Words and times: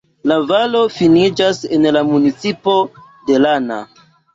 La 0.29 0.37
valo 0.51 0.81
finiĝas 0.93 1.61
en 1.79 1.87
la 1.95 2.05
"municipo" 2.11 2.79
de 3.31 3.43
Lana. 3.49 3.85